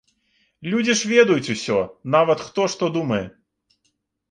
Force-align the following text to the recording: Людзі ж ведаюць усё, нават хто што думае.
Людзі 0.73 0.95
ж 1.01 1.11
ведаюць 1.11 1.51
усё, 1.55 1.77
нават 2.17 2.39
хто 2.47 2.61
што 2.77 2.93
думае. 2.99 3.23